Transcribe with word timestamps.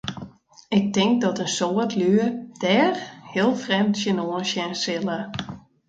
Ik 0.77 0.85
tink 0.93 1.13
dat 1.21 1.39
in 1.43 1.53
soad 1.57 1.91
lju 1.99 2.15
dêr 2.61 2.93
heel 3.33 3.53
frjemd 3.63 3.95
tsjinoan 3.95 4.45
sjen 4.49 4.73
sille. 4.83 5.19